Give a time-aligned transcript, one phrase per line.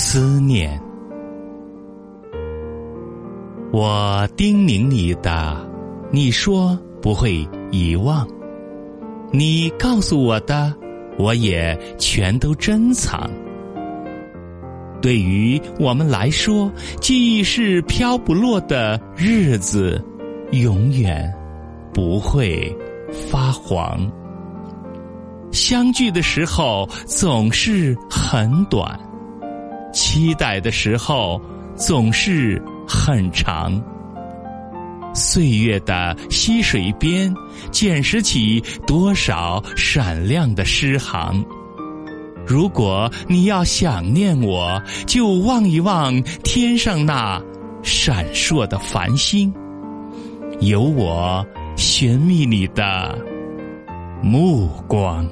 [0.00, 0.80] 思念
[3.72, 5.68] 我叮咛你的
[6.12, 8.24] 你说不会遗忘
[9.32, 10.72] 你告诉我的
[11.18, 13.28] 我也全都珍藏。
[15.02, 20.00] 对于我们来说记忆是飘不落的日子
[20.52, 21.28] 永远
[21.92, 22.72] 不会
[23.10, 24.08] 发黄。
[25.50, 29.07] 相聚的时候总是很短。
[29.98, 31.40] 期待的时候
[31.76, 32.62] 总是。
[32.90, 33.78] 很长，
[35.14, 37.34] 岁月的溪水边，
[37.70, 41.44] 捡拾起多少闪亮的诗行。
[42.46, 47.38] 如果你要想念我，就望一望天上那
[47.82, 49.52] 闪烁的繁星，
[50.60, 51.46] 有我
[51.76, 53.18] 寻觅你的
[54.22, 55.28] 目光。